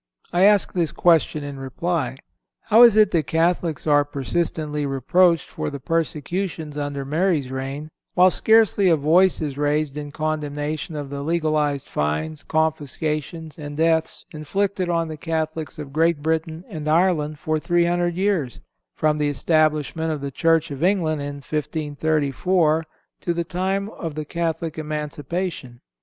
[0.33, 2.17] I ask this question in reply:
[2.71, 8.31] _How is it that Catholics are persistently reproached__ for the persecutions under Mary's reign, while
[8.31, 14.89] scarcely a voice is raised in condemnation of the legalized fines, confiscations and deaths inflicted
[14.89, 20.21] on the Catholics of Great Britain and Ireland for three hundred years—from the establishment of
[20.21, 22.85] the church of England, in 1534,
[23.19, 25.79] to the time of the Catholic emancipation?